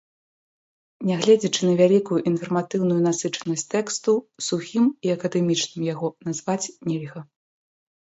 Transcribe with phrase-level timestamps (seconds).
[1.09, 4.11] Нягледзячы на вялікую інфарматыўную насычанасць тэксту,
[4.49, 7.21] сухім і акадэмічным яго назваць нельга.